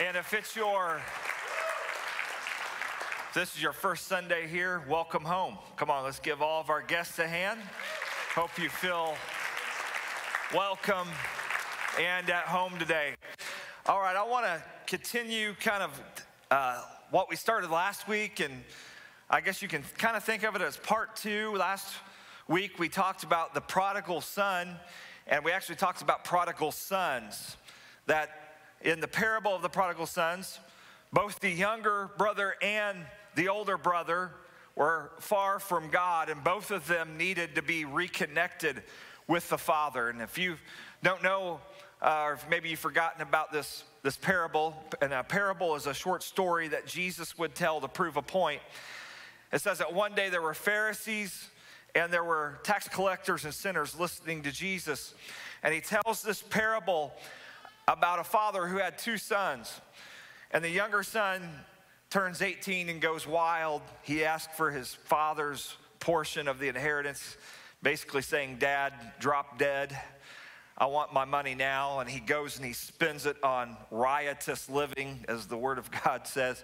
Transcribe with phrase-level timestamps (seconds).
[0.00, 1.00] And if it's your
[3.32, 5.56] this is your first Sunday here, welcome home.
[5.76, 7.60] Come on, let's give all of our guests a hand.
[8.34, 9.14] Hope you feel
[10.52, 11.06] welcome
[12.00, 13.14] and at home today.
[13.86, 16.02] All right, I want to continue kind of
[16.50, 16.82] uh,
[17.12, 18.64] what we started last week, and
[19.30, 21.54] I guess you can kind of think of it as part two.
[21.54, 21.94] Last
[22.48, 24.74] week we talked about the prodigal son,
[25.28, 27.56] and we actually talked about prodigal sons.
[28.06, 28.43] That
[28.80, 30.58] in the parable of the prodigal sons,
[31.12, 32.98] both the younger brother and
[33.34, 34.30] the older brother
[34.76, 38.82] were far from God, and both of them needed to be reconnected
[39.28, 40.08] with the Father.
[40.08, 40.56] And if you
[41.02, 41.60] don't know,
[42.02, 46.22] uh, or maybe you've forgotten about this, this parable, and a parable is a short
[46.22, 48.60] story that Jesus would tell to prove a point.
[49.52, 51.48] It says that one day there were Pharisees
[51.94, 55.14] and there were tax collectors and sinners listening to Jesus.
[55.62, 57.12] And he tells this parable
[57.86, 59.80] about a father who had two sons.
[60.50, 61.42] And the younger son
[62.10, 67.36] turns 18 and goes wild, he asks for his father's portion of the inheritance,
[67.82, 69.98] basically saying, Dad, drop dead.
[70.76, 72.00] I want my money now.
[72.00, 76.26] And he goes and he spends it on riotous living, as the word of God
[76.26, 76.62] says.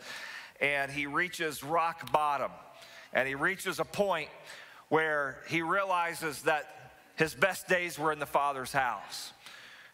[0.60, 2.50] And he reaches rock bottom.
[3.12, 4.28] And he reaches a point
[4.88, 9.32] where he realizes that his best days were in the father's house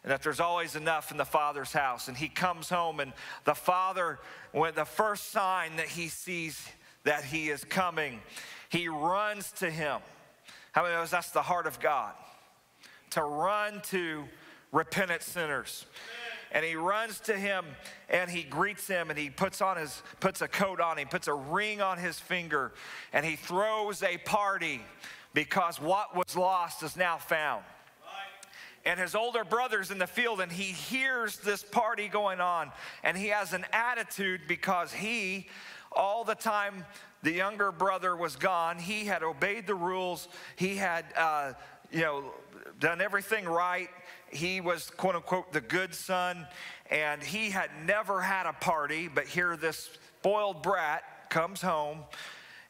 [0.07, 2.07] and that there's always enough in the father's house.
[2.07, 3.11] And he comes home, and
[3.43, 4.19] the father,
[4.53, 6.65] when the first sign that he sees
[7.03, 8.21] that he is coming,
[8.69, 9.99] he runs to him.
[10.71, 12.13] How many knows that's the heart of God?
[13.11, 14.23] To run to
[14.71, 15.85] repentant sinners.
[16.53, 17.65] And he runs to him
[18.07, 21.27] and he greets him and he puts on his puts a coat on him, puts
[21.27, 22.71] a ring on his finger,
[23.11, 24.79] and he throws a party
[25.33, 27.65] because what was lost is now found
[28.87, 32.71] and his older brother's in the field and he hears this party going on
[33.03, 35.47] and he has an attitude because he
[35.91, 36.85] all the time
[37.21, 41.51] the younger brother was gone he had obeyed the rules he had uh,
[41.91, 42.23] you know
[42.79, 43.89] done everything right
[44.31, 46.47] he was quote unquote the good son
[46.89, 52.05] and he had never had a party but here this spoiled brat comes home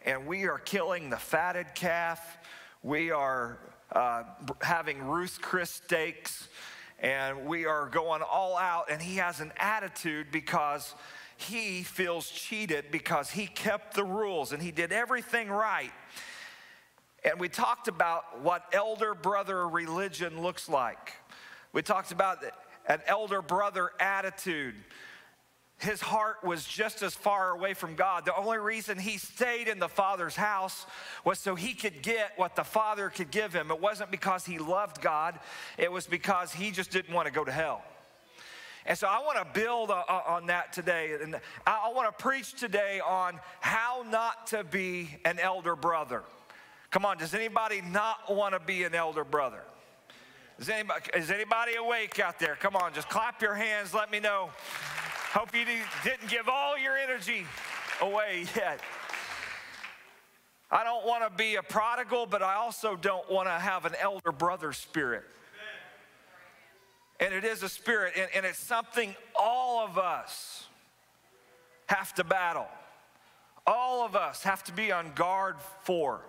[0.03, 2.39] and we are killing the fatted calf
[2.81, 3.59] we are
[3.91, 4.23] uh,
[4.61, 6.47] having Ruth Chris steaks,
[6.99, 8.89] and we are going all out.
[8.89, 10.95] And he has an attitude because
[11.37, 15.91] he feels cheated because he kept the rules and he did everything right.
[17.23, 21.13] And we talked about what elder brother religion looks like.
[21.73, 22.43] We talked about
[22.87, 24.75] an elder brother attitude
[25.79, 28.25] his heart was just as far away from God.
[28.25, 30.87] The only reason he stayed in the Father's house
[31.23, 33.69] was so he could get what the Father could give him.
[33.69, 35.39] It wasn't because he loved God,
[35.77, 37.83] it was because he just didn't want to go to hell.
[38.87, 41.17] And so I want to build on that today.
[41.21, 46.23] And I want to preach today on how not to be an elder brother.
[46.89, 49.61] Come on, does anybody not want to be an elder brother?
[50.57, 52.55] Is anybody, is anybody awake out there?
[52.55, 53.93] Come on, just clap your hands.
[53.93, 54.49] Let me know
[55.31, 57.45] Hope you didn't give all your energy
[58.01, 58.79] away yet.
[60.71, 63.93] I don't want to be a prodigal, but I also don't want to have an
[63.99, 65.23] elder brother spirit.
[67.19, 70.65] And it is a spirit, and, and it's something all of us
[71.87, 72.67] have to battle.
[73.65, 76.21] All of us have to be on guard for.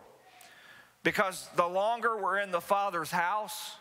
[1.03, 3.77] Because the longer we're in the Father's house,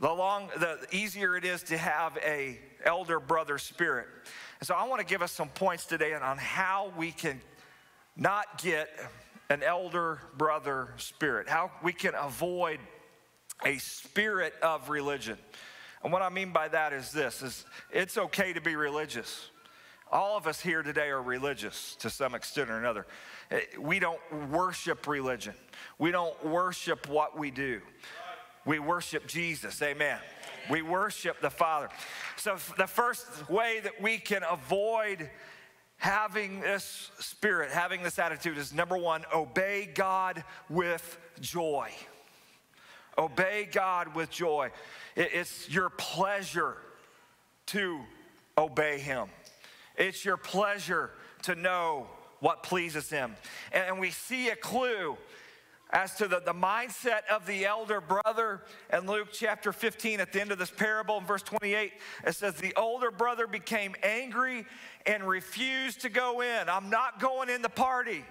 [0.00, 4.06] the long the easier it is to have a elder brother spirit.
[4.60, 7.40] And so i want to give us some points today on how we can
[8.16, 8.88] not get
[9.50, 12.80] an elder brother spirit how we can avoid
[13.64, 15.38] a spirit of religion.
[16.02, 19.50] And what i mean by that is this is it's okay to be religious.
[20.12, 23.06] All of us here today are religious to some extent or another.
[23.50, 25.54] Eh, we don't worship religion.
[25.98, 27.80] We don't worship what we do
[28.64, 29.80] we worship Jesus.
[29.82, 30.18] Amen.
[30.70, 31.88] We worship the Father.
[32.36, 35.30] So, the first way that we can avoid
[35.98, 41.90] having this spirit, having this attitude is number one, obey God with joy.
[43.16, 44.70] Obey God with joy.
[45.16, 46.76] It's your pleasure
[47.66, 48.00] to
[48.58, 49.28] obey Him,
[49.96, 51.10] it's your pleasure
[51.42, 52.06] to know
[52.40, 53.36] what pleases Him.
[53.72, 55.16] And we see a clue
[55.94, 58.62] as to the, the mindset of the elder brother.
[58.92, 61.92] In Luke chapter 15, at the end of this parable, in verse 28,
[62.26, 64.66] it says, The older brother became angry
[65.06, 66.68] and refused to go in.
[66.68, 68.24] I'm not going in the party.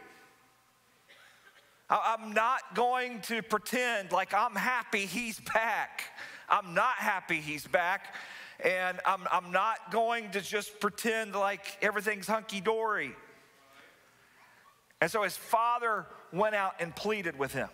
[1.89, 6.03] I'm not going to pretend like I'm happy he's back.
[6.49, 8.15] I'm not happy he's back.
[8.63, 13.13] And I'm, I'm not going to just pretend like everything's hunky dory.
[15.01, 17.69] And so his father went out and pleaded with him.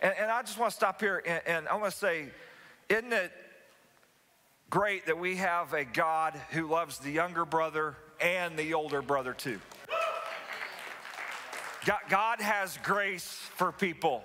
[0.00, 2.26] And, and I just want to stop here and, and I want to say,
[2.88, 3.30] isn't it
[4.70, 9.34] great that we have a God who loves the younger brother and the older brother
[9.34, 9.60] too?
[12.08, 13.26] God, has grace
[13.56, 14.22] for people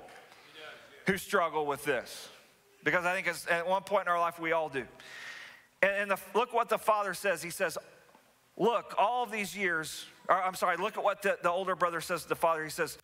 [1.08, 2.30] who struggle with this.
[2.84, 4.86] Because I think at one point in our life, we all do.
[5.82, 7.42] And, the, look what the father says.
[7.42, 7.78] He says,
[8.58, 12.24] Look, all these years, or I'm sorry, look at what the, the older brother says
[12.24, 12.64] to the father.
[12.64, 12.98] He says,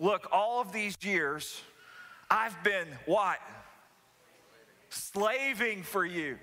[0.00, 1.62] Look, all of these years,
[2.30, 3.38] I've been what?
[4.88, 6.38] Slaving for you.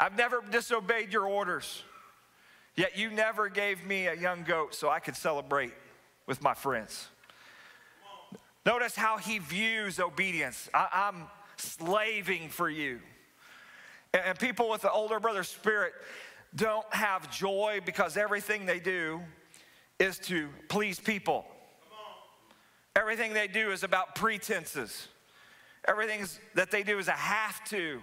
[0.00, 1.82] I've never disobeyed your orders.
[2.76, 5.72] Yet you never gave me a young goat so I could celebrate
[6.26, 7.08] with my friends.
[8.64, 10.68] Notice how he views obedience.
[10.72, 11.24] I, am
[11.56, 13.00] slaving for you.
[14.14, 15.92] And, and people with the older brother spirit
[16.54, 19.20] don't have joy because everything they do
[19.98, 21.44] is to please people.
[22.96, 25.08] Everything they do is about pretenses.
[25.86, 28.00] Everything that they do is a have to.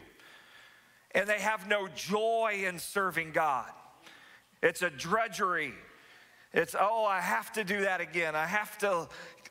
[1.14, 3.72] And they have no joy in serving God.
[4.62, 5.74] It's a drudgery.
[6.54, 8.36] It's, oh, I have to do that again.
[8.36, 9.08] I have to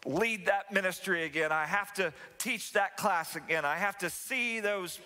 [0.06, 1.52] lead that ministry again.
[1.52, 3.64] I have to teach that class again.
[3.64, 4.98] I have to see those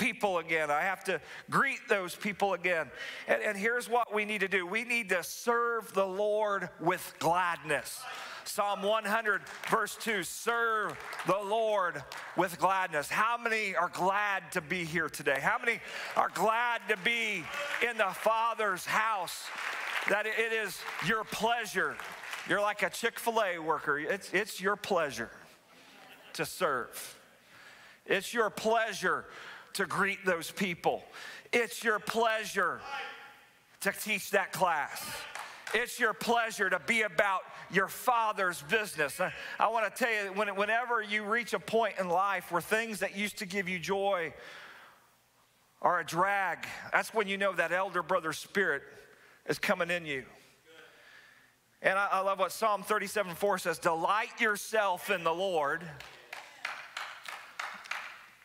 [0.00, 0.70] people again.
[0.70, 1.20] I have to
[1.50, 2.90] greet those people again.
[3.28, 7.14] And, and here's what we need to do we need to serve the Lord with
[7.18, 8.02] gladness.
[8.44, 12.02] Psalm 100, verse 2 serve the Lord
[12.36, 13.08] with gladness.
[13.08, 15.38] How many are glad to be here today?
[15.40, 15.80] How many
[16.16, 17.44] are glad to be
[17.88, 19.44] in the Father's house?
[20.08, 21.94] That it is your pleasure.
[22.48, 25.30] You're like a Chick fil A worker, it's, it's your pleasure
[26.32, 27.18] to serve.
[28.06, 29.26] It's your pleasure
[29.74, 31.02] to greet those people.
[31.52, 32.80] It's your pleasure
[33.80, 35.04] to teach that class.
[35.72, 39.20] It's your pleasure to be about your Father's business.
[39.20, 42.60] I, I want to tell you, when, whenever you reach a point in life where
[42.60, 44.32] things that used to give you joy
[45.80, 48.82] are a drag, that's when you know that elder brother spirit
[49.46, 50.24] is coming in you.
[51.82, 55.82] And I, I love what Psalm 37 4 says Delight yourself in the Lord.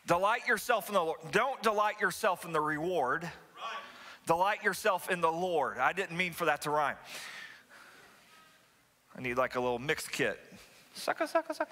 [0.06, 1.18] Delight yourself in the Lord.
[1.32, 3.28] Don't delight yourself in the reward.
[4.26, 5.78] Delight yourself in the Lord.
[5.78, 6.96] I didn't mean for that to rhyme.
[9.16, 10.38] I need like a little mixed kit.
[10.96, 11.66] Sucka, sucka, sucka.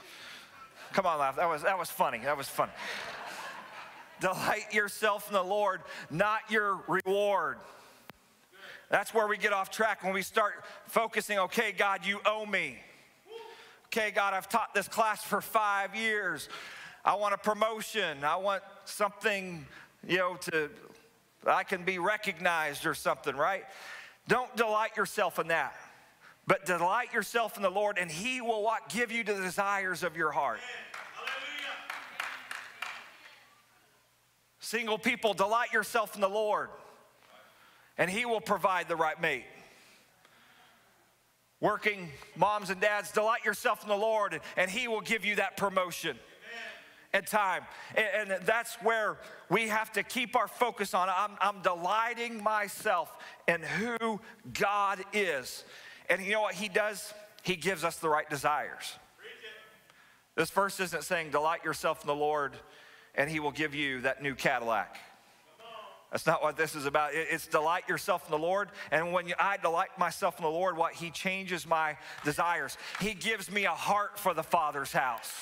[0.93, 1.37] Come on, laugh.
[1.37, 2.19] That was, that was funny.
[2.19, 2.71] That was fun.
[4.21, 7.59] Delight yourself in the Lord, not your reward.
[8.91, 10.55] That's where we get off track when we start
[10.87, 12.79] focusing, okay, God, you owe me.
[13.87, 16.49] Okay, God, I've taught this class for five years.
[17.05, 18.25] I want a promotion.
[18.25, 19.67] I want something,
[20.07, 20.71] you know, to
[21.47, 23.65] I can be recognized or something, right?
[24.29, 25.75] Don't delight yourself in that.
[26.47, 28.89] But delight yourself in the Lord, and He will what?
[28.89, 30.61] Give you the desires of your heart.
[34.61, 36.71] Single people, delight yourself in the Lord,
[37.99, 39.45] and He will provide the right mate.
[41.61, 45.57] Working moms and dads, delight yourself in the Lord, and He will give you that
[45.57, 46.19] promotion
[47.15, 47.63] and time.
[47.95, 49.17] And, and, that's where
[49.49, 51.09] we have to keep our focus on.
[51.09, 53.17] I'm, I'm delighting myself
[53.49, 54.21] in who
[54.53, 55.65] God is.
[56.11, 57.15] And you know what He does?
[57.43, 58.97] He gives us the right desires.
[60.35, 62.53] This verse isn't saying, delight yourself in the Lord
[63.15, 64.97] and He will give you that new Cadillac.
[66.11, 67.11] That's not what this is about.
[67.13, 68.69] It's delight yourself in the Lord.
[68.93, 72.77] And when I delight myself in the Lord, what He changes my desires.
[73.01, 75.33] He gives me a heart for the Father's house.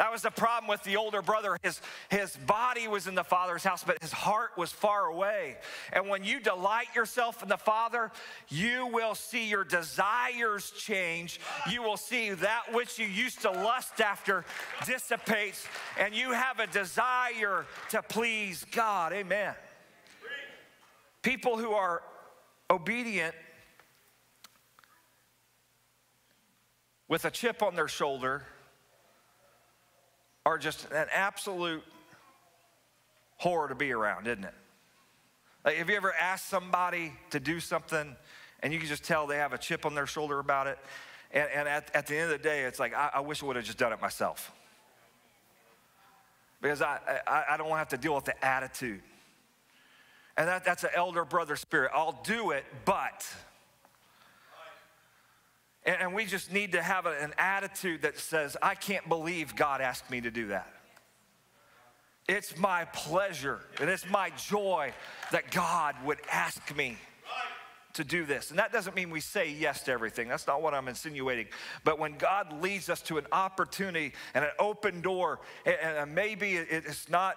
[0.00, 1.58] That was the problem with the older brother.
[1.62, 1.78] His,
[2.08, 5.58] his body was in the Father's house, but his heart was far away.
[5.92, 8.10] And when you delight yourself in the Father,
[8.48, 11.38] you will see your desires change.
[11.70, 14.46] You will see that which you used to lust after
[14.86, 15.66] dissipates,
[15.98, 19.12] and you have a desire to please God.
[19.12, 19.54] Amen.
[21.20, 22.00] People who are
[22.70, 23.34] obedient
[27.06, 28.46] with a chip on their shoulder
[30.50, 31.82] are just an absolute
[33.36, 34.54] horror to be around, isn't it?
[35.64, 38.16] Like, have you ever asked somebody to do something
[38.60, 40.78] and you can just tell they have a chip on their shoulder about it?
[41.30, 43.46] And, and at, at, the end of the day, it's like, I, I wish I
[43.46, 44.50] would have just done it myself.
[46.60, 49.02] Because I, I, I don't want to have to deal with the attitude.
[50.36, 51.92] And that, that's an elder brother spirit.
[51.94, 53.24] I'll do it, but.
[55.84, 60.10] And we just need to have an attitude that says, I can't believe God asked
[60.10, 60.70] me to do that.
[62.28, 64.92] It's my pleasure and it's my joy
[65.32, 66.96] that God would ask me
[67.94, 68.50] to do this.
[68.50, 70.28] And that doesn't mean we say yes to everything.
[70.28, 71.46] That's not what I'm insinuating.
[71.82, 77.08] But when God leads us to an opportunity and an open door, and maybe it's
[77.08, 77.36] not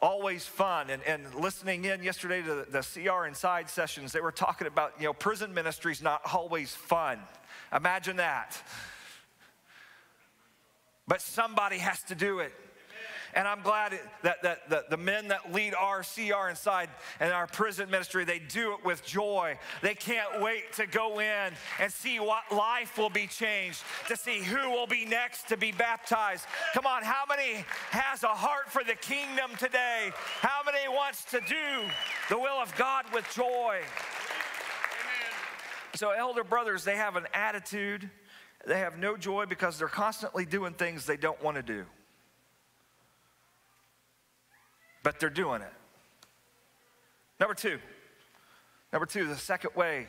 [0.00, 0.90] always fun.
[0.90, 4.94] And, and listening in yesterday to the, the CR Inside sessions, they were talking about,
[4.98, 7.20] you know, prison ministry is not always fun.
[7.74, 8.60] Imagine that.
[11.08, 12.52] But somebody has to do it.
[13.34, 17.46] And I'm glad that, that, that the men that lead our CR inside and our
[17.46, 19.58] prison ministry, they do it with joy.
[19.80, 24.40] They can't wait to go in and see what life will be changed, to see
[24.40, 26.44] who will be next to be baptized.
[26.74, 30.10] Come on, how many has a heart for the kingdom today?
[30.40, 31.88] How many wants to do
[32.28, 33.80] the will of God with joy?
[35.94, 38.08] So, elder brothers, they have an attitude.
[38.66, 41.84] They have no joy because they're constantly doing things they don't want to do
[45.02, 45.72] but they're doing it.
[47.40, 47.78] Number two,
[48.92, 50.06] number two, the second way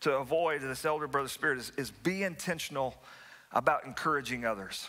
[0.00, 2.94] to avoid this elder brother spirit is, is be intentional
[3.52, 4.88] about encouraging others.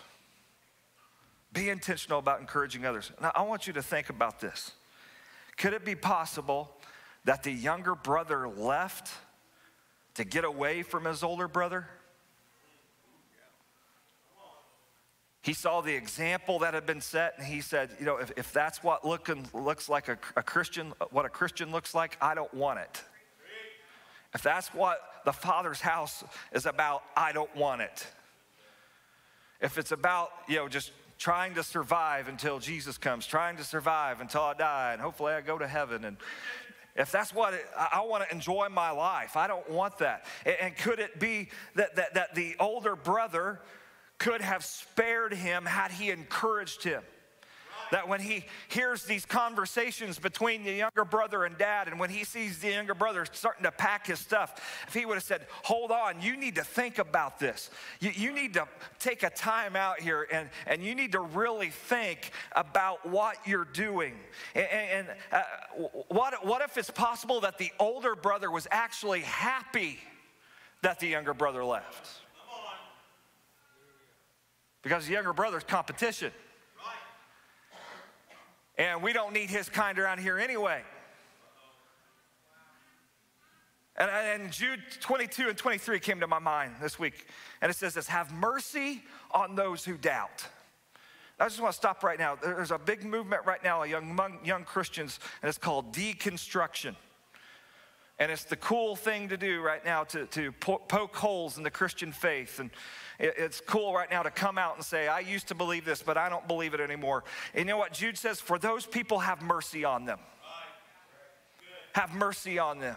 [1.52, 3.12] Be intentional about encouraging others.
[3.22, 4.72] Now, I want you to think about this.
[5.58, 6.72] Could it be possible
[7.26, 9.12] that the younger brother left
[10.16, 11.88] to get away from his older brother?
[15.44, 18.54] He saw the example that had been set, and he said, You know, if, if
[18.54, 22.54] that's what looking, looks like a, a Christian, what a Christian looks like, I don't
[22.54, 23.04] want it.
[24.36, 28.08] If that's what the Father's house is about, I don't want it.
[29.62, 34.22] If it's about, you know, just trying to survive until Jesus comes, trying to survive
[34.22, 36.18] until I die, and hopefully I go to heaven, and
[36.96, 40.26] if that's what it, I, want to enjoy my life, I don't want that.
[40.46, 43.62] And, and could it be that, that, that the older brother
[44.18, 47.02] could have spared him had he encouraged him.
[47.92, 52.24] That when he hears these conversations between the younger brother and dad, and when he
[52.24, 55.92] sees the younger brother starting to pack his stuff, if he would have said, Hold
[55.92, 57.70] on, you need to think about this.
[58.00, 58.68] You, you need to
[59.00, 63.66] take a time out here and, and you need to really think about what you're
[63.66, 64.14] doing.
[64.56, 65.44] And, and uh,
[66.08, 70.00] what, what if it's possible that the older brother was actually happy
[70.82, 72.22] that the younger brother left?
[74.82, 76.32] because the younger brother's competition.
[78.78, 80.82] And we don't need his kind around here anyway.
[83.98, 87.28] And, and, Jude 22 and 23 came to my mind this week.
[87.62, 90.46] And it says this Have mercy on those who doubt.
[91.40, 92.36] I just want to stop right now.
[92.36, 96.96] There's a big movement right now among young Christians, and it's called deconstruction.
[98.22, 101.72] And it's the cool thing to do right now to, to poke holes in the
[101.72, 102.60] Christian faith.
[102.60, 102.70] And
[103.18, 106.20] it's cool right now to come out and say, I used to believe this, but
[106.20, 107.24] I don't believe it anymore.
[107.56, 108.40] And you know what Jude says?
[108.40, 110.20] For those people, have mercy on them.
[111.94, 112.96] Have mercy on them.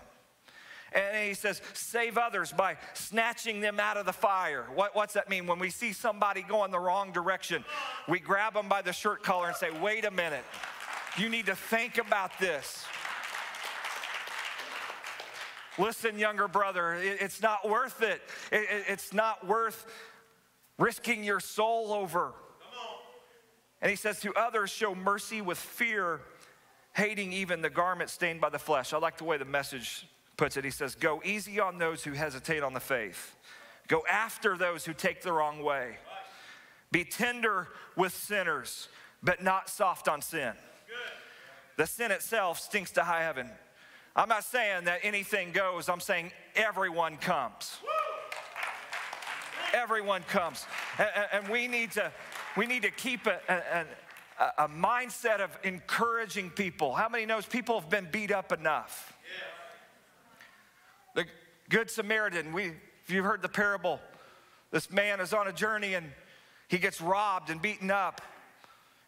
[0.92, 4.66] And he says, save others by snatching them out of the fire.
[4.74, 5.46] What, what's that mean?
[5.46, 7.64] When we see somebody going the wrong direction,
[8.10, 10.44] we grab them by the shirt collar and say, wait a minute.
[11.16, 12.84] You need to think about this.
[15.78, 18.22] Listen, younger brother, it's not worth it.
[18.52, 19.86] It's not worth
[20.78, 22.32] risking your soul over.
[23.82, 26.20] And he says, To others, show mercy with fear,
[26.94, 28.92] hating even the garment stained by the flesh.
[28.92, 30.64] I like the way the message puts it.
[30.64, 33.36] He says, Go easy on those who hesitate on the faith,
[33.88, 35.96] go after those who take the wrong way.
[36.92, 38.88] Be tender with sinners,
[39.22, 40.52] but not soft on sin.
[41.76, 43.50] The sin itself stinks to high heaven.
[44.16, 47.78] I'm not saying that anything goes, I'm saying everyone comes
[49.74, 50.66] everyone comes.
[50.98, 52.12] And, and we, need to,
[52.56, 56.94] we need to keep a, a, a, mindset of encouraging people.
[56.94, 59.12] How many knows people have been beat up enough?
[61.14, 61.26] The
[61.68, 62.72] Good Samaritan, we,
[63.04, 64.00] if you've heard the parable,
[64.70, 66.06] this man is on a journey and
[66.68, 68.20] he gets robbed and beaten up.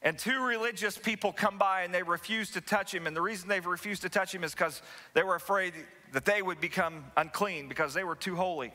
[0.02, 3.06] And two religious people come by and they refuse to touch him.
[3.06, 4.82] And the reason they've refused to touch him is because
[5.14, 5.72] they were afraid
[6.12, 8.72] that they would become unclean because they were too holy.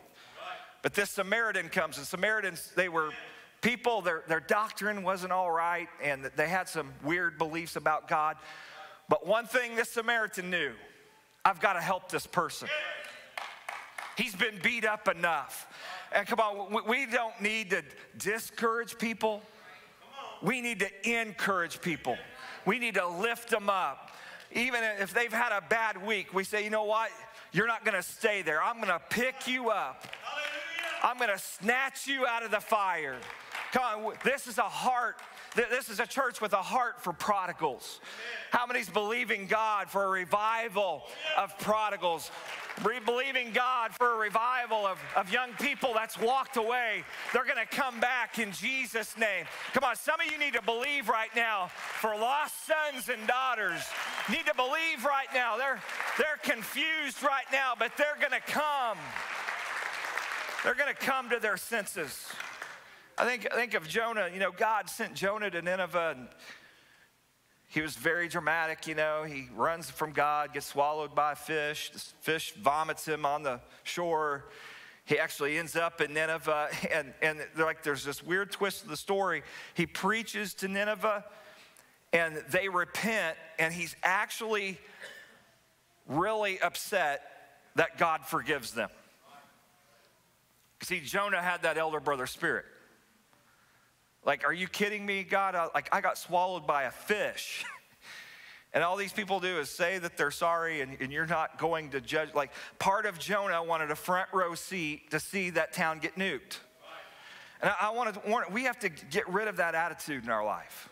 [0.82, 3.12] But this Samaritan comes, and Samaritans, they were
[3.62, 8.38] people, their, their doctrine wasn't all right, and they had some weird beliefs about God.
[9.08, 10.74] But one thing this Samaritan knew
[11.46, 12.68] I've got to help this person.
[14.18, 15.68] He's been beat up enough.
[16.12, 17.84] And come on, we don't need to
[18.18, 19.42] discourage people.
[20.42, 22.18] We need to encourage people.
[22.66, 24.12] We need to lift them up.
[24.54, 27.10] Even if they've had a bad week, we say, you know what?
[27.54, 28.62] You're not going to stay there.
[28.62, 30.06] I'm going to pick you up
[31.04, 33.18] I'm going to snatch you out of the fire.
[33.72, 35.18] Come on, this is a heart
[35.56, 38.00] This is a church with a heart for prodigals.
[38.52, 41.04] How many's believing God for a revival
[41.38, 42.32] of prodigals?
[43.06, 47.04] believing God for a revival of, of young people that's walked away.
[47.34, 49.46] They're going to come back in Jesus' name.
[49.74, 51.68] Come on, some of you need to believe right now
[52.00, 53.82] for lost sons and daughters.
[54.30, 55.58] Need to believe right now.
[55.58, 55.80] They're,
[56.18, 58.98] they're confused right now, but they're going to come.
[60.64, 62.28] They're going to come to their senses.
[63.18, 66.16] I think, I think of Jonah, you know, God sent Jonah to Nineveh.
[66.18, 66.28] And
[67.68, 69.24] he was very dramatic, you know.
[69.24, 71.90] He runs from God, gets swallowed by a fish.
[71.92, 74.46] The fish vomits him on the shore.
[75.06, 76.70] He actually ends up in Nineveh.
[76.92, 79.44] And, and like, there's this weird twist of the story.
[79.74, 81.24] He preaches to Nineveh,
[82.12, 84.78] and they repent, and he's actually
[86.08, 87.22] really upset
[87.76, 88.90] that God forgives them.
[90.84, 92.66] See, Jonah had that elder brother spirit.
[94.26, 95.56] Like, are you kidding me, God?
[95.74, 97.66] like, I got swallowed by a fish.
[98.74, 101.90] and all these people do is say that they're sorry and, and, you're not going
[101.92, 102.34] to judge.
[102.36, 106.60] Like, part of Jonah wanted a front row seat to see that town get nuked.
[107.62, 110.30] And I, I want to warn, we have to get rid of that attitude in
[110.30, 110.90] our life.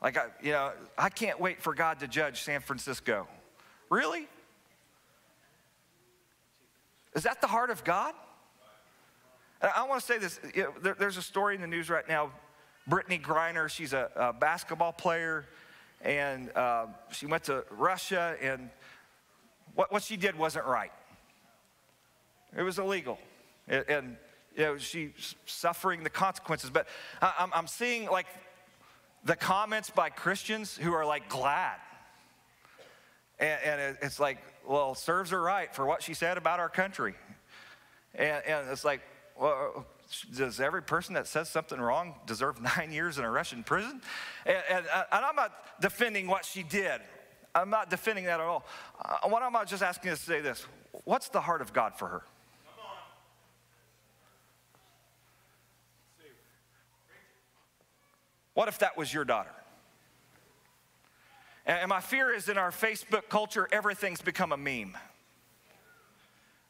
[0.00, 3.28] Like, I, you know, I can't wait for God to judge San Francisco.
[3.90, 4.28] Really?
[7.14, 8.14] Is that the heart of God?
[9.62, 10.40] I want to say this.
[10.54, 12.30] You know, there, there's a story in the news right now.
[12.88, 15.46] Brittney Griner, she's a, a basketball player,
[16.02, 18.70] and uh, she went to Russia, and
[19.74, 20.92] what, what she did wasn't right.
[22.56, 23.18] It was illegal.
[23.68, 24.16] And, and
[24.56, 26.70] you know, she's suffering the consequences.
[26.70, 26.88] But
[27.22, 28.26] I, I'm, I'm seeing like
[29.24, 31.76] the comments by Christians who are like glad.
[33.38, 37.14] And, and it's like, well, serves her right for what she said about our country.
[38.14, 39.02] And, and it's like,
[39.40, 39.86] well,
[40.36, 44.02] does every person that says something wrong deserve nine years in a Russian prison?
[44.44, 47.00] And, and, uh, and I'm not defending what she did.
[47.54, 48.64] I'm not defending that at all.
[49.02, 50.66] Uh, what I'm just asking is to say this
[51.04, 52.22] what's the heart of God for her?
[58.52, 59.50] What if that was your daughter?
[61.64, 64.96] And my fear is in our Facebook culture, everything's become a meme.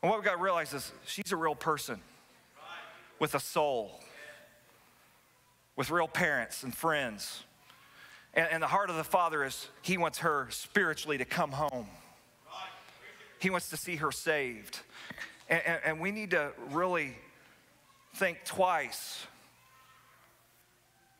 [0.02, 2.00] And what we've got to realize is she's a real person
[3.20, 4.00] with a soul,
[5.76, 7.44] with real parents and friends.
[8.34, 11.86] And, and the heart of the Father is He wants her spiritually to come home.
[13.38, 14.80] He wants to see her saved.
[15.48, 17.16] And, and, and we need to really
[18.14, 19.26] think twice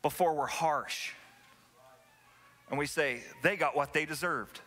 [0.03, 1.13] before we're harsh.
[2.69, 4.61] And we say, they got what they deserved.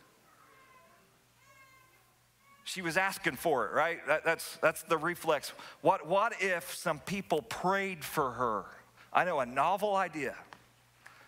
[2.73, 3.99] She was asking for it, right?
[4.07, 5.53] That, that's, that's the reflex.
[5.81, 8.65] What, what if some people prayed for her?
[9.13, 10.33] I know a novel idea.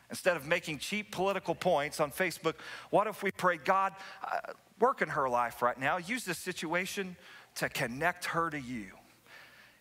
[0.10, 2.56] Instead of making cheap political points on Facebook,
[2.90, 5.98] what if we prayed, God, uh, work in her life right now?
[5.98, 7.16] Use this situation
[7.56, 8.88] to connect her to you.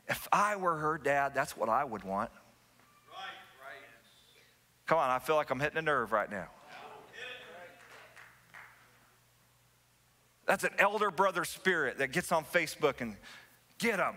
[0.07, 2.31] If I were her dad, that's what I would want.
[3.11, 3.20] Right,
[3.64, 3.83] right.
[4.85, 6.48] Come on, I feel like I'm hitting a nerve right now.
[10.47, 13.17] That's an elder brother spirit that gets on Facebook and
[13.79, 14.15] get them,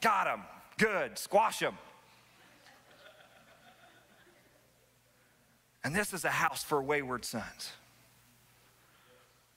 [0.00, 0.42] got them,
[0.76, 1.76] good, squash them.
[5.82, 7.72] And this is a house for wayward sons.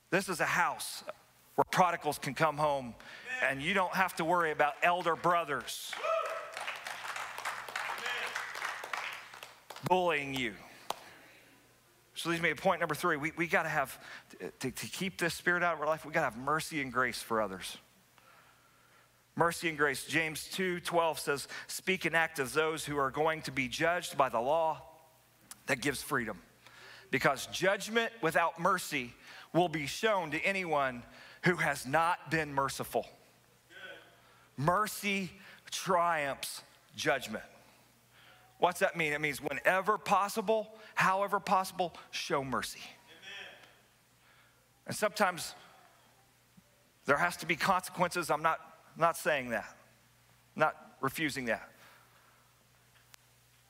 [0.09, 1.03] This is a house
[1.55, 2.95] where prodigals can come home
[3.43, 5.91] and you don't have to worry about elder brothers
[9.87, 10.53] bullying you.
[12.15, 13.17] So leads me to point number three.
[13.17, 13.99] We, we got to have,
[14.59, 16.93] to, to keep this spirit out of our life, we got to have mercy and
[16.93, 17.77] grace for others.
[19.35, 20.05] Mercy and grace.
[20.05, 24.15] James 2 12 says, Speak and act as those who are going to be judged
[24.15, 24.81] by the law
[25.65, 26.37] that gives freedom.
[27.09, 29.13] Because judgment without mercy
[29.53, 31.03] will be shown to anyone
[31.43, 33.07] who has not been merciful.
[34.55, 35.31] Mercy
[35.71, 36.61] triumphs
[36.95, 37.43] judgment.
[38.63, 39.11] What's that mean?
[39.11, 42.79] It means whenever possible, however possible, show mercy.
[42.79, 43.57] Amen.
[44.87, 45.53] And sometimes
[47.05, 48.31] there has to be consequences.
[48.31, 48.61] I'm not,
[48.97, 49.65] not saying that,
[50.55, 51.69] not refusing that.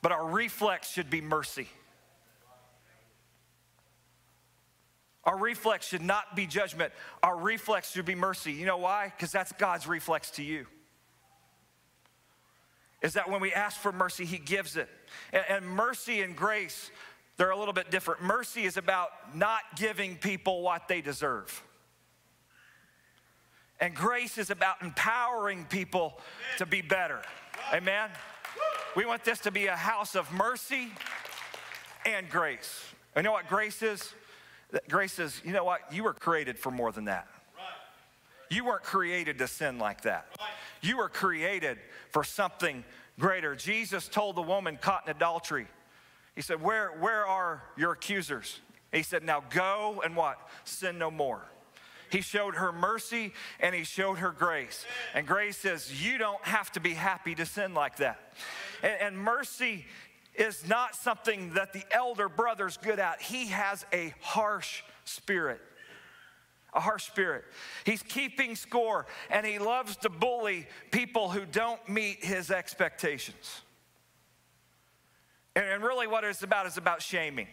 [0.04, 1.68] But our reflex should be mercy.
[5.24, 6.94] Our reflex should not be judgment.
[7.24, 8.52] Our reflex should be mercy.
[8.52, 9.12] You know why?
[9.18, 10.68] Because that's God's reflex to you
[13.04, 14.90] is that when we ask for mercy, He gives it.
[15.32, 16.90] And, and, mercy and grace,
[17.38, 18.24] they're a little bit different.
[18.24, 21.62] Mercy is about not giving people what they deserve.
[23.80, 26.20] And grace is about empowering people
[26.58, 27.22] to be better.
[27.74, 28.10] Amen?
[28.96, 30.90] We want this to be a house of mercy
[32.06, 32.82] and grace.
[33.18, 34.14] You know what grace is?
[34.88, 35.82] Grace is, you know what?
[35.92, 37.28] You were created for more than that.
[38.54, 40.28] You weren't created to sin like that.
[40.82, 41.80] You were created
[42.12, 42.84] for something
[43.20, 43.56] greater.
[43.56, 45.68] Jesus told the woman caught in adultery,
[46.36, 48.60] He said, Where, where are your accusers?
[48.92, 50.38] He said, Now go and what?
[50.66, 51.42] Sin no more.
[52.12, 54.86] He showed her mercy and he showed her grace.
[55.16, 58.34] And grace says, You don't have to be happy to sin like that.
[58.84, 59.86] And, and mercy
[60.36, 63.20] is not something that the elder brother's good at.
[63.20, 65.60] He has a harsh spirit.
[66.76, 67.44] A harsh spirit.
[67.86, 73.62] He's keeping score and he loves to bully people who don't meet his expectations.
[75.56, 77.48] And really, what it's about is about shaming.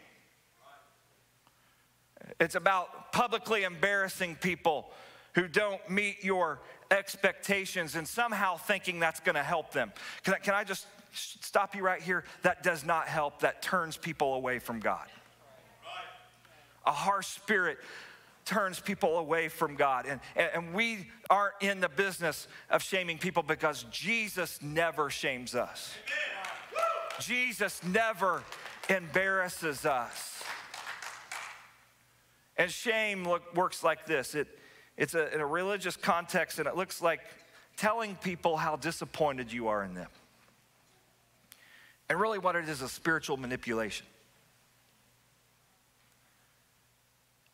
[2.39, 4.91] It's about publicly embarrassing people
[5.35, 9.93] who don't meet your expectations and somehow thinking that's gonna help them.
[10.25, 12.25] Can I, can I just stop you right here?
[12.43, 15.07] That does not help, that turns people away from God.
[16.87, 17.79] A harsh spirit
[18.45, 20.07] turns people away from God.
[20.07, 25.95] And, and we aren't in the business of shaming people because Jesus never shames us.
[27.21, 28.43] Jesus never
[28.89, 30.43] embarrasses us.
[32.57, 34.49] And shame look, works like this it,
[34.97, 37.21] it's a, in a religious context, and it looks like
[37.77, 40.09] telling people how disappointed you are in them.
[42.11, 44.05] And really, what it is is spiritual manipulation.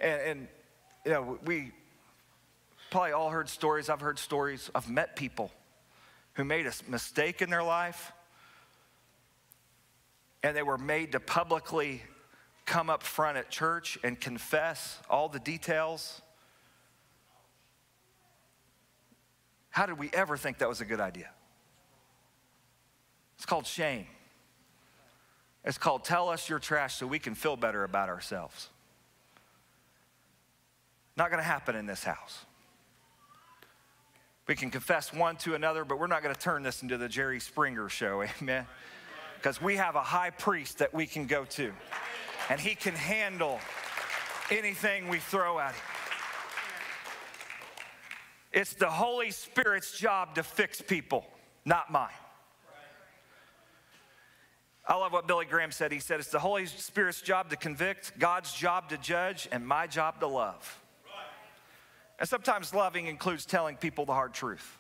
[0.01, 0.49] And, and,
[1.07, 1.71] you know, we
[2.91, 3.89] probably all heard stories.
[3.89, 4.69] I've heard stories.
[4.75, 5.53] I've met people
[6.35, 8.13] who made a mistake in their life
[10.43, 12.03] and they were made to publicly
[12.67, 16.21] come up front at church and confess all the details.
[19.71, 21.31] How did we ever think that was a good idea?
[23.37, 24.07] It's called shame.
[25.65, 28.71] It's called Tell Us Your Trash so we can feel better about ourselves.
[31.17, 32.45] Not gonna happen in this house.
[34.47, 37.41] We can confess one to another, but we're not gonna turn this into the Jerry
[37.41, 38.67] Springer show, amen?
[39.37, 41.73] Because we have a high priest that we can go to,
[42.49, 43.59] and he can handle
[44.51, 45.83] anything we throw at him.
[48.53, 51.27] It's the Holy Spirit's job to fix people,
[51.65, 52.09] not mine.
[54.89, 55.91] I love what Billy Graham said.
[55.91, 59.87] He said, It's the Holy Spirit's job to convict, God's job to judge, and my
[59.87, 60.81] job to love.
[62.19, 64.79] And sometimes loving includes telling people the hard truth.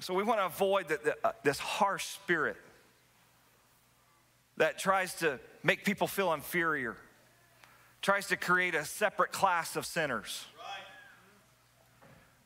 [0.00, 2.56] So we want to avoid the, the, uh, this harsh spirit
[4.56, 6.96] that tries to make people feel inferior,
[8.00, 10.46] tries to create a separate class of sinners.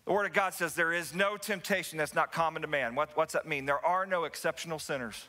[0.04, 2.94] The Word of God says there is no temptation that's not common to man.
[2.94, 3.66] What, what's that mean?
[3.66, 5.28] There are no exceptional sinners.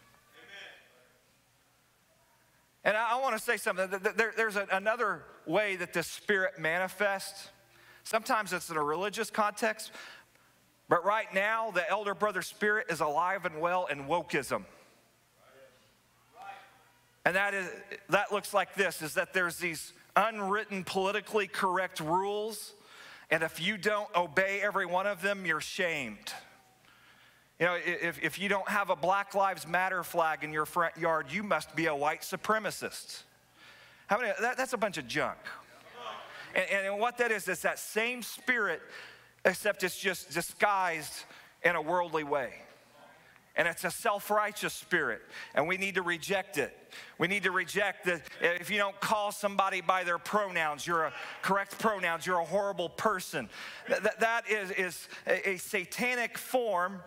[2.83, 3.89] And I, want to say something.
[3.89, 7.49] There, there's another way that the Spirit manifests.
[8.05, 9.91] Sometimes it's in a religious context,
[10.87, 14.63] but right now, the elder brother spirit is alive and well in wokeism.
[17.25, 17.67] And that, is,
[18.09, 22.73] that looks like this is that there's these unwritten politically correct rules,
[23.31, 26.31] and if you don't obey every one of them, you're shamed.
[27.59, 30.95] You know, if, if you don't have a Black Lives Matter flag in your front
[30.97, 33.23] yard, you must be a white supremacist.
[34.05, 35.39] How many, that, that's a bunch of junk.
[36.55, 38.81] And, and what that is, is that same spirit,
[39.43, 41.13] except it's just disguised
[41.63, 42.53] in a worldly way.
[43.57, 45.21] And it's a self righteous spirit,
[45.53, 46.75] and we need to reject it.
[47.17, 51.13] We need to reject that if you don't call somebody by their pronouns, you're a
[51.41, 53.47] correct pronouns, you're a horrible person.
[53.87, 57.01] That, that is, is a, a satanic form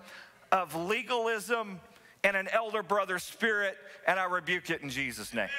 [0.50, 1.80] of legalism
[2.24, 5.50] and an elder brother spirit, and I rebuke it in Jesus' name.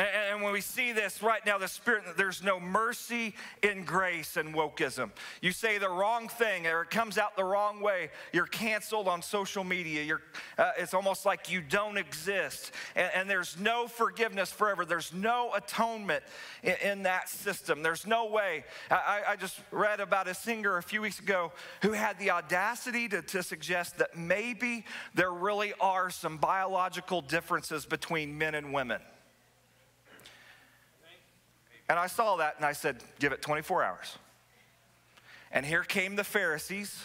[0.00, 4.54] And, when we see this right now, the Spirit, there's no mercy in grace and
[4.54, 5.10] wokeism.
[5.42, 9.20] You say the wrong thing or it comes out the wrong way, you're canceled on
[9.20, 10.02] social media.
[10.02, 10.22] You're,
[10.56, 12.72] uh, it's almost like you don't exist.
[12.96, 16.24] And, and, there's no forgiveness forever, there's no atonement
[16.62, 17.82] in, in that system.
[17.82, 18.64] There's no way.
[18.90, 23.08] I, I, just read about a singer a few weeks ago who had the audacity
[23.08, 24.84] to, to suggest that maybe
[25.14, 29.00] there really are some biological differences between men and women.
[31.90, 34.16] And I saw that and I said, give it 24 hours.
[35.50, 37.04] And here came the Pharisees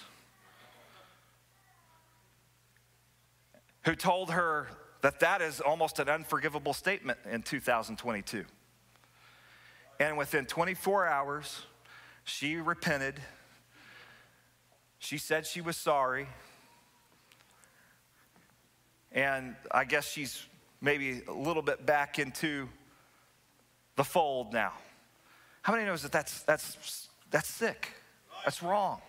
[3.82, 4.67] who told her
[5.02, 8.45] that that is almost an unforgivable statement in 2022.
[10.00, 11.63] And within 24 hours,
[12.24, 13.19] she repented.
[15.00, 16.28] She said she was sorry.
[19.12, 20.45] and I guess she's
[20.80, 22.69] maybe a little bit back into
[23.95, 24.73] the fold now.
[25.62, 27.89] How many knows that that's, that's, that's sick?
[28.43, 29.01] That's wrong.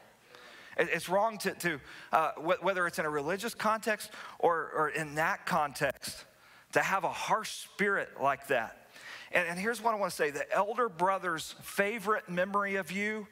[0.79, 1.81] It's wrong to, to
[2.12, 6.25] uh, whether it's in a religious context or, or in that context,
[6.72, 8.88] to have a harsh spirit like that.
[9.33, 13.27] And, and here's what I want to say the elder brother's favorite memory of you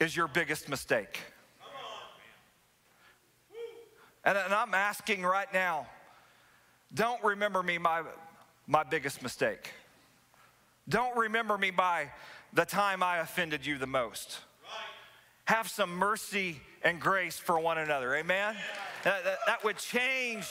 [0.00, 1.20] is your biggest mistake.
[4.24, 5.86] And, and I'm asking right now,
[6.92, 8.02] don't remember me my,
[8.66, 9.72] my biggest mistake.
[10.88, 12.10] Don't remember me by
[12.52, 14.38] the time I offended you the most.
[15.44, 18.14] Have some mercy and grace for one another.
[18.14, 18.56] Amen?
[19.04, 20.46] That, that, that would change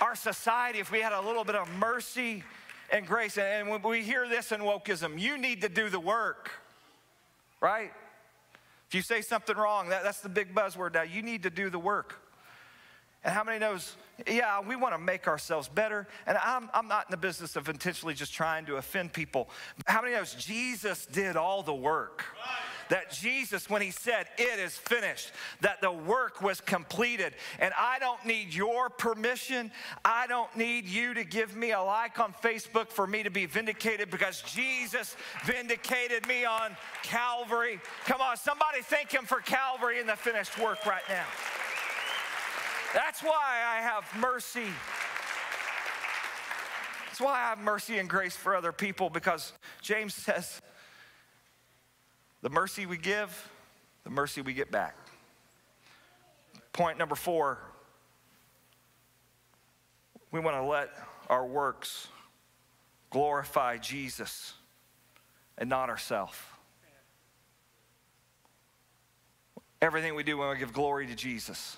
[0.00, 2.44] our society if we had a little bit of mercy
[2.90, 3.36] and grace.
[3.38, 6.50] And when we hear this in wokeism, you need to do the work,
[7.60, 7.92] right?
[8.88, 11.02] If you say something wrong, that, that's the big buzzword now.
[11.02, 12.23] You need to do the work.
[13.24, 16.06] And how many knows, yeah, we want to make ourselves better.
[16.26, 19.48] And I'm, I'm not in the business of intentionally just trying to offend people.
[19.86, 22.22] How many knows Jesus did all the work?
[22.90, 25.32] That Jesus, when he said, it is finished,
[25.62, 27.32] that the work was completed.
[27.58, 29.72] And I don't need your permission.
[30.04, 33.46] I don't need you to give me a like on Facebook for me to be
[33.46, 37.80] vindicated because Jesus vindicated me on Calvary.
[38.04, 41.24] Come on, somebody thank him for Calvary and the finished work right now.
[42.94, 44.68] That's why I have mercy.
[47.06, 49.52] That's why I have mercy and grace for other people because
[49.82, 50.62] James says,
[52.40, 53.50] the mercy we give,
[54.04, 54.96] the mercy we get back.
[56.72, 57.58] Point number four
[60.30, 60.90] we want to let
[61.28, 62.08] our works
[63.10, 64.54] glorify Jesus
[65.56, 66.36] and not ourselves.
[69.80, 71.76] Everything we do, we want to give glory to Jesus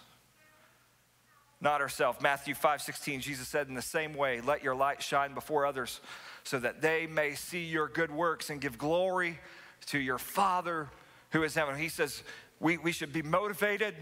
[1.61, 2.21] not ourselves.
[2.21, 6.01] Matthew 5 16, Jesus said, In the same way, let your light shine before others
[6.45, 9.38] so that they may see your good works and give glory
[9.87, 10.88] to your Father
[11.31, 11.77] who is heaven.
[11.77, 12.23] He says
[12.61, 13.95] we, we should be motivated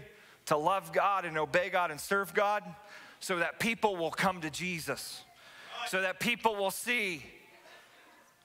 [0.45, 2.63] to love God and obey God and serve God
[3.19, 5.23] so that people will come to Jesus,
[5.87, 7.23] so that people will see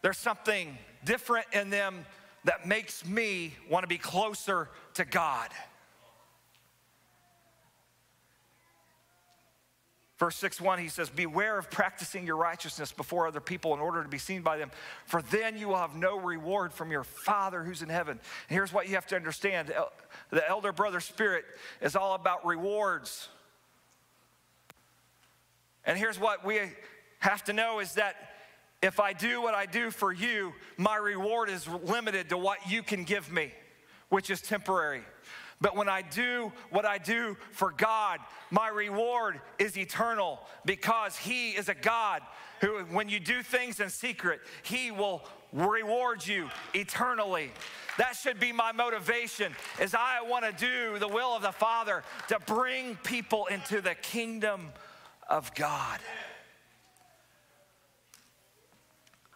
[0.03, 2.07] there's something different in them
[2.45, 5.51] that makes me want to be closer to God.
[10.21, 14.03] Verse 6 1, he says, Beware of practicing your righteousness before other people in order
[14.03, 14.71] to be seen by them,
[15.07, 18.21] for then you will have no reward from your Father who's in heaven.
[18.51, 19.73] And here's what you have to understand
[20.29, 21.47] the elder brother spirit
[21.81, 23.29] is all about rewards.
[25.87, 26.61] And here's what we
[27.21, 28.15] have to know is that
[28.83, 32.83] if I do what I do for you, my reward is limited to what you
[32.83, 33.53] can give me,
[34.11, 35.01] which is temporary.
[35.61, 38.21] But when I do what I do for God,
[38.51, 42.23] my reward is eternal because He is a God
[42.61, 47.51] who, when you do things in secret, He will reward you eternally.
[47.99, 52.03] That should be my motivation as I want to do the will of the Father
[52.29, 54.71] to bring people into the kingdom
[55.29, 56.01] of God.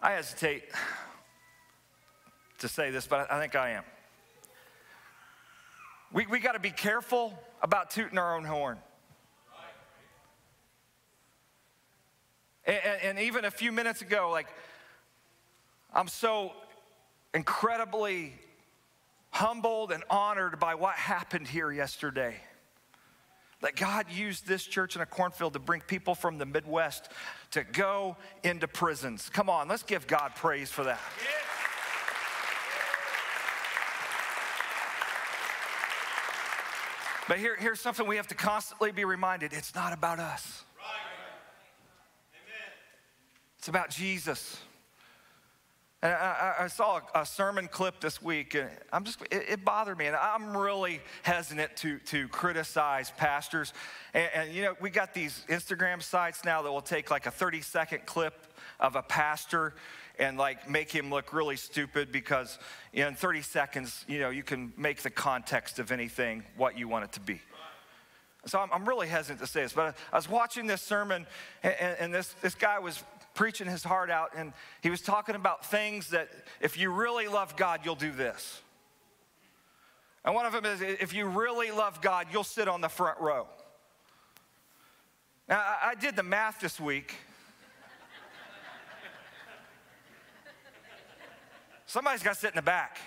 [0.01, 0.65] I hesitate
[2.59, 3.85] to say this, but I think I am.
[6.13, 8.79] We, we got to be careful about tooting our own horn.
[12.67, 14.47] And, and, even a few minutes ago, like,
[15.93, 16.53] I'm so
[17.35, 18.33] incredibly
[19.31, 22.37] humbled and honored by what happened here yesterday.
[23.61, 27.11] That God used this church in a cornfield to bring people from the Midwest
[27.51, 29.29] to go into prisons.
[29.29, 31.01] Come on, let's give God praise for that.
[31.19, 31.54] Yeah.
[37.27, 40.65] But here, here's something we have to constantly be reminded it's not about us,
[43.59, 44.59] it's about Jesus.
[46.03, 49.97] And I, I, saw a sermon clip this week, and I'm just, it, it, bothered
[49.97, 50.05] me.
[50.05, 53.73] And I'm really hesitant to, to criticize pastors.
[54.13, 57.31] And, and, you know, we got these Instagram sites now that will take like a
[57.31, 58.35] 30 second clip
[58.81, 59.73] of a pastor
[60.19, 62.59] and like make him look really stupid because
[62.93, 67.05] in 30 seconds, you know, you can make the context of anything what you want
[67.05, 67.41] it to be.
[68.47, 71.27] So I'm, I'm really hesitant to say this, but I was watching this sermon
[71.63, 73.03] and, and this, this guy was
[73.35, 76.29] preaching his heart out and he was talking about things that
[76.61, 78.61] if you really love God, you'll do this.
[80.25, 83.21] And one of them is if you really love God, you'll sit on the front
[83.21, 83.47] row.
[85.49, 87.15] Now, I, I did the math this week.
[91.95, 92.99] Somebody's got to sit in the back.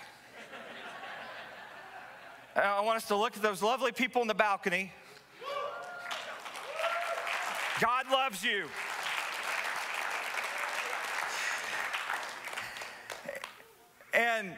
[2.56, 4.90] I want us to look at those lovely people in the balcony.
[7.82, 8.64] God loves you.
[14.14, 14.54] And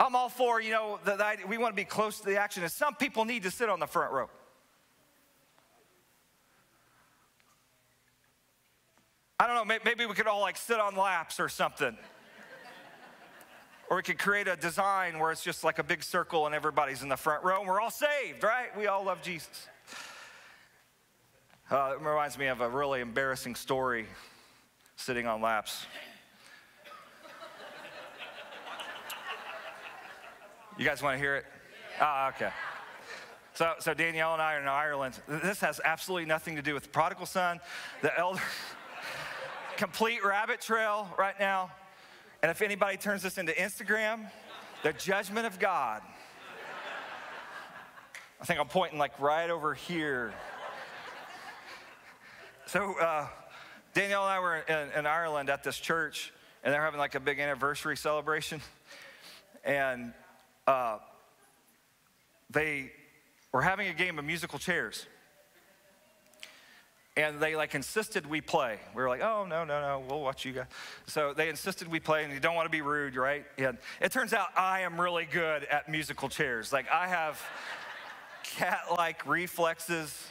[0.00, 2.62] I'm all for, you know, that we want to be close to the action.
[2.62, 4.30] And some people need to sit on the front row.
[9.38, 11.94] I don't know, maybe we could all like sit on laps or something.
[13.92, 17.02] Or we could create a design where it's just like a big circle and everybody's
[17.02, 18.74] in the front row and we're all saved, right?
[18.74, 19.68] We all love Jesus.
[21.70, 24.06] Uh, it reminds me of a really embarrassing story
[24.96, 25.84] sitting on laps.
[30.78, 31.44] You guys want to hear it?
[32.00, 32.50] Ah, okay.
[33.52, 35.20] So, so Danielle and I are in Ireland.
[35.28, 37.60] This has absolutely nothing to do with the prodigal son,
[38.00, 38.40] the elder,
[39.76, 41.70] complete rabbit trail right now.
[42.42, 44.28] And if anybody turns this into Instagram,
[44.82, 46.02] the judgment of God.
[48.40, 50.34] I think I'm pointing like right over here.
[52.66, 53.28] So uh,
[53.94, 56.32] Danielle and I were in, in Ireland at this church,
[56.64, 58.60] and they're having like a big anniversary celebration.
[59.62, 60.12] And
[60.66, 60.98] uh,
[62.50, 62.90] they
[63.52, 65.06] were having a game of musical chairs.
[67.16, 68.78] And they like insisted we play.
[68.94, 70.66] We were like, oh, no, no, no, we'll watch you guys.
[71.06, 73.44] So they insisted we play, and you don't want to be rude, right?
[73.58, 76.72] And it turns out I am really good at musical chairs.
[76.72, 77.40] Like, I have
[78.44, 80.28] cat like reflexes.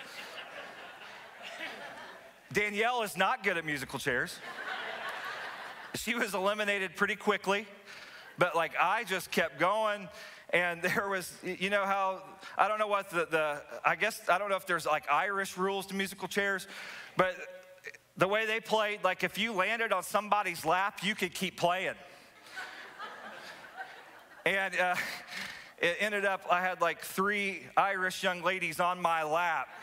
[2.52, 4.40] Danielle is not good at musical chairs.
[5.96, 7.68] She was eliminated pretty quickly.
[8.38, 10.10] But like I just kept going
[10.54, 12.22] and there was you know how
[12.58, 15.58] i don't know what the, the i guess i don't know if there's like irish
[15.58, 16.68] rules to musical chairs
[17.18, 17.36] but
[18.18, 21.96] the way they played like if you landed on somebody's lap you could keep playing.
[24.44, 24.96] And uh,
[25.78, 29.68] it ended up i had like three irish young ladies on my lap.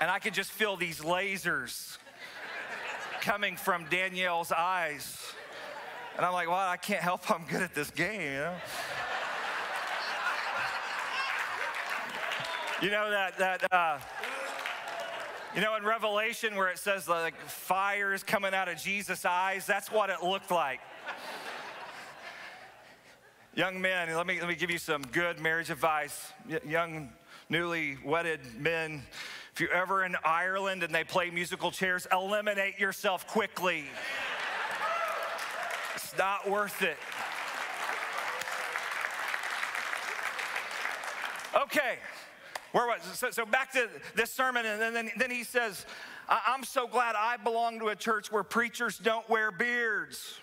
[0.00, 1.96] And i could just feel these lasers
[3.20, 5.32] coming from danielle's eyes
[6.16, 8.54] and I'm like, well, I can't help I'm good at this game, you know?
[12.82, 13.98] you know that, that, uh,
[15.54, 19.66] you know, in Revelation where it says like fire is coming out of Jesus' eyes,
[19.66, 20.80] that's what it looked like.
[23.54, 26.32] Young men, let me, let me give you some good marriage advice.
[26.48, 27.12] Y- young,
[27.50, 29.02] newly wedded men,
[29.52, 33.84] if you're ever in Ireland and they play musical chairs, eliminate yourself quickly.
[36.12, 36.98] It's not worth it.
[41.62, 41.96] Okay,
[42.72, 45.86] where was so, so back to this sermon, and then, then he says,
[46.28, 50.38] I'm so glad I belong to a church where preachers don't wear beards.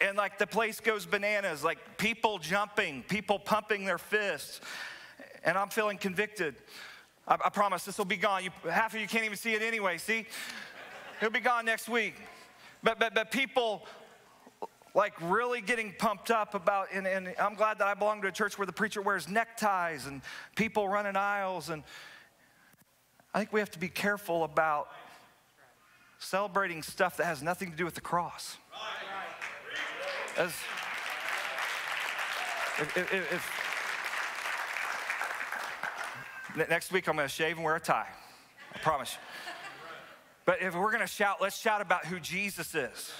[0.00, 4.62] And like the place goes bananas, like people jumping, people pumping their fists.
[5.44, 6.54] And I'm feeling convicted.
[7.28, 8.42] I, I promise this will be gone.
[8.44, 10.24] You, half of you can't even see it anyway, see?
[11.20, 12.14] It'll be gone next week.
[12.82, 13.86] But, but, but people
[14.96, 18.32] like really getting pumped up about, and, and, I'm glad that I belong to a
[18.32, 20.22] church where the preacher wears neckties and
[20.56, 21.68] people running aisles.
[21.68, 21.82] And
[23.34, 24.88] I think we have to be careful about
[26.18, 28.56] celebrating stuff that has nothing to do with the cross.
[30.38, 30.54] As,
[32.78, 33.32] if, if,
[36.56, 38.08] if, next week I'm going to shave and wear a tie.
[38.74, 39.18] I promise you.
[40.46, 43.12] But if we're going to shout, let's shout about who Jesus is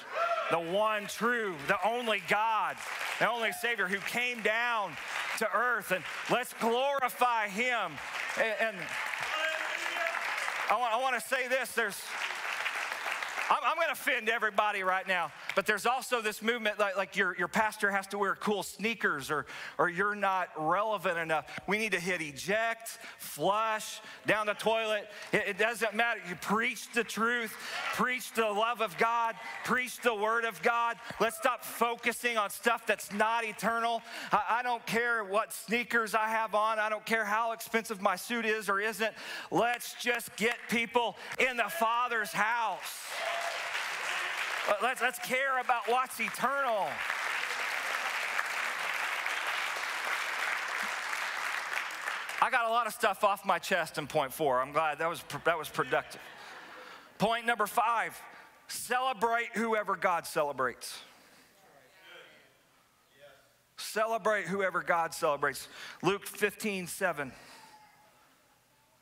[0.50, 2.76] the one true, the only God,
[3.18, 4.92] the only Savior who came down
[5.38, 5.92] to earth.
[5.92, 7.92] And let's glorify Him.
[8.60, 8.76] And,
[10.70, 12.00] I, want, I want to say this there's,
[13.50, 15.30] I'm, I'm going to offend everybody right now.
[15.56, 19.30] But there's also this movement like, like your, your pastor has to wear cool sneakers
[19.30, 19.46] or,
[19.78, 21.46] or you're not relevant enough.
[21.66, 25.08] We need to hit eject, flush, down the toilet.
[25.32, 26.20] It, it doesn't matter.
[26.28, 27.56] You preach the truth,
[27.94, 30.98] preach the love of God, preach the word of God.
[31.20, 34.02] Let's stop focusing on stuff that's not eternal.
[34.32, 38.16] I, I don't care what sneakers I have on, I don't care how expensive my
[38.16, 39.14] suit is or isn't.
[39.50, 43.06] Let's just get people in the Father's house.
[44.82, 46.88] Let's, let's care about what's eternal.
[52.42, 54.60] I got a lot of stuff off my chest in point four.
[54.60, 56.20] I'm glad that was, that was productive.
[57.18, 58.20] Point number five
[58.68, 60.98] celebrate whoever God celebrates.
[63.76, 65.68] Celebrate whoever God celebrates.
[66.02, 67.32] Luke 15, 7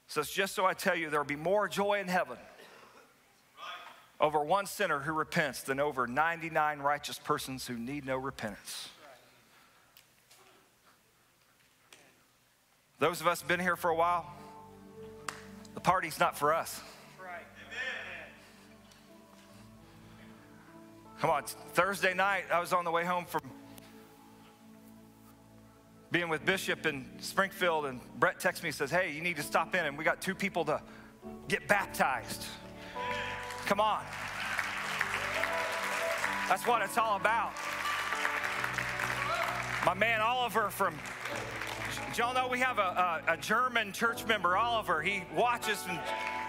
[0.08, 2.36] says, Just so I tell you, there will be more joy in heaven
[4.20, 8.88] over one sinner who repents than over 99 righteous persons who need no repentance.
[12.98, 14.32] Those of us been here for a while,
[15.74, 16.80] the party's not for us.
[21.20, 23.40] Come on, Thursday night, I was on the way home from
[26.10, 29.42] being with Bishop in Springfield, and Brett texts me and says, Hey, you need to
[29.42, 30.80] stop in, and we got two people to
[31.48, 32.44] get baptized.
[33.66, 34.02] Come on.
[36.48, 37.52] That's what it's all about.
[39.86, 40.94] My man Oliver from,
[42.14, 45.02] y'all know we have a, a, a German church member, Oliver.
[45.02, 45.98] He watches and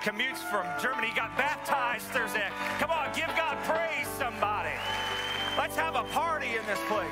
[0.02, 1.08] commutes from Germany.
[1.08, 2.48] He got baptized Thursday.
[2.80, 4.72] Come on, give God praise, somebody.
[5.58, 7.08] Let's have a party in this place.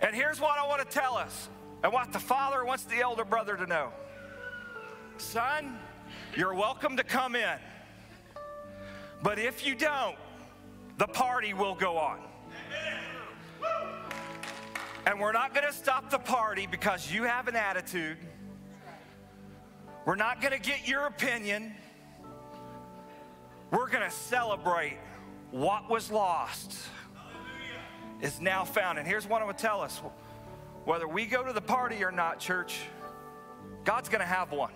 [0.00, 1.48] And here's what I want to tell us,
[1.82, 3.90] and what the father wants the elder brother to know.
[5.18, 5.78] Son,
[6.36, 7.58] you're welcome to come in.
[9.22, 10.16] But if you don't,
[10.98, 12.18] the party will go on.
[15.06, 18.16] And we're not going to stop the party because you have an attitude.
[20.04, 21.74] We're not going to get your opinion.
[23.70, 24.98] We're going to celebrate
[25.50, 26.76] what was lost
[28.20, 28.98] is now found.
[28.98, 30.00] And here's what I would tell us
[30.84, 32.80] whether we go to the party or not, church,
[33.84, 34.72] God's going to have one.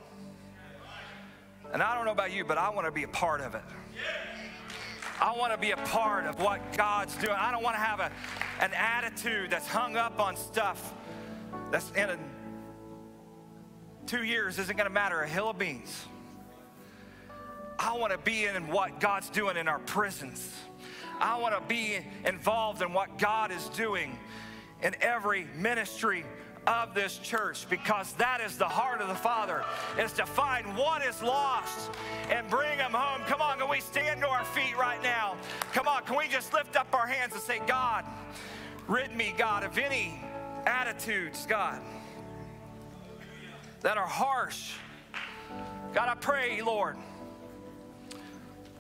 [1.72, 3.62] And I don't know about you, but I want to be a part of it.
[5.20, 7.34] I want to be a part of what God's doing.
[7.36, 8.12] I don't want to have a,
[8.61, 10.94] an attitude that's hung up on stuff
[11.70, 12.18] that's in a,
[14.07, 16.04] two years isn't going to matter a hill of beans.
[17.78, 20.52] I want to be in what God's doing in our prisons.
[21.18, 24.18] I want to be involved in what God is doing
[24.83, 26.24] in every ministry
[26.66, 29.64] of this church because that is the heart of the Father
[29.99, 31.91] is to find what is lost
[32.29, 33.22] and bring them home.
[33.27, 35.37] Come on, can we stand to our feet right now?
[35.72, 38.05] Come on, can we just lift up our hands and say, God,
[38.89, 40.20] rid me, God, of any
[40.66, 41.81] attitudes, God,
[43.83, 44.72] that are harsh.
[45.95, 46.97] God, I pray, Lord,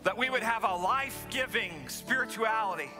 [0.02, 2.90] that we would have a life giving spirituality,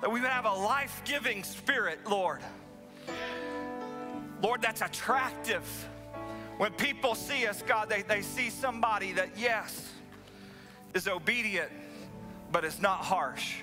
[0.00, 2.40] that we would have a life giving spirit, Lord.
[4.42, 5.64] Lord, that's attractive.
[6.58, 9.90] When people see us, God, they, they see somebody that, yes,
[10.94, 11.70] is obedient,
[12.52, 13.56] but is not harsh.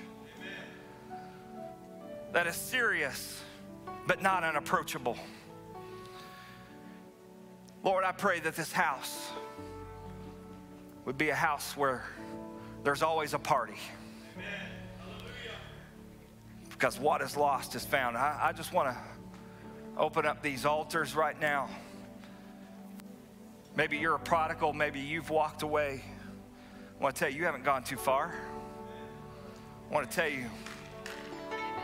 [2.31, 3.41] That is serious,
[4.07, 5.17] but not unapproachable.
[7.83, 9.29] Lord, I pray that this house
[11.05, 12.05] would be a house where
[12.83, 13.77] there's always a party.
[16.83, 18.17] Because what is lost is found.
[18.17, 18.97] I, I just want to
[19.97, 21.69] open up these altars right now.
[23.73, 26.03] Maybe you're a prodigal, maybe you've walked away.
[26.99, 28.35] I want to tell you, you haven't gone too far.
[29.89, 30.43] I want to tell you,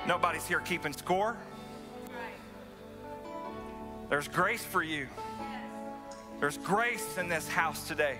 [0.05, 1.37] nobody's here keeping score.
[4.09, 5.07] There's grace for you.
[6.41, 8.17] There's grace in this house today.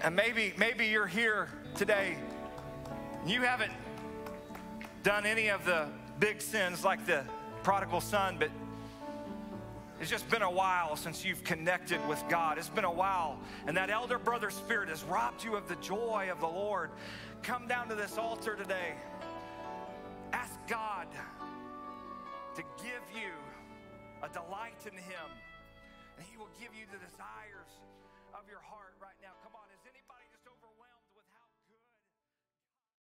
[0.00, 2.16] And maybe, maybe you're here today.
[3.26, 3.72] You haven't
[5.02, 5.88] done any of the
[6.20, 7.24] big sins like the
[7.62, 8.50] prodigal son, but
[10.00, 12.56] it's just been a while since you've connected with God.
[12.56, 13.38] It's been a while.
[13.66, 16.90] And that elder brother spirit has robbed you of the joy of the Lord.
[17.42, 18.94] Come down to this altar today.
[20.32, 21.08] Ask God
[22.54, 23.30] to give you
[24.22, 25.28] a delight in Him.
[26.16, 27.57] And He will give you the desires